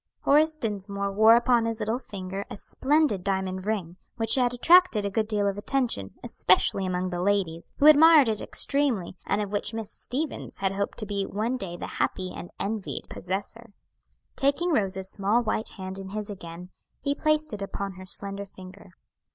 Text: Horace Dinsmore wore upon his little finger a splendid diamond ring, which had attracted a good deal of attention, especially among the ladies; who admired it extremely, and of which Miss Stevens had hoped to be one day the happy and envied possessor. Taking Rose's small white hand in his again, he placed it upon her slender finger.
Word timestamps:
Horace 0.23 0.57
Dinsmore 0.57 1.11
wore 1.11 1.35
upon 1.35 1.65
his 1.65 1.79
little 1.79 1.99
finger 1.99 2.43
a 2.49 2.57
splendid 2.57 3.23
diamond 3.23 3.67
ring, 3.67 3.97
which 4.15 4.33
had 4.33 4.51
attracted 4.51 5.05
a 5.05 5.11
good 5.11 5.27
deal 5.27 5.45
of 5.45 5.59
attention, 5.59 6.15
especially 6.23 6.87
among 6.87 7.11
the 7.11 7.21
ladies; 7.21 7.71
who 7.77 7.85
admired 7.85 8.27
it 8.27 8.41
extremely, 8.41 9.15
and 9.27 9.43
of 9.43 9.51
which 9.51 9.75
Miss 9.75 9.91
Stevens 9.91 10.57
had 10.57 10.71
hoped 10.71 10.97
to 10.97 11.05
be 11.05 11.27
one 11.27 11.55
day 11.55 11.77
the 11.77 11.85
happy 11.85 12.33
and 12.33 12.49
envied 12.59 13.05
possessor. 13.11 13.73
Taking 14.35 14.71
Rose's 14.73 15.07
small 15.07 15.43
white 15.43 15.69
hand 15.77 15.99
in 15.99 16.09
his 16.09 16.31
again, 16.31 16.71
he 17.01 17.13
placed 17.13 17.53
it 17.53 17.61
upon 17.61 17.91
her 17.91 18.07
slender 18.07 18.47
finger. 18.47 18.93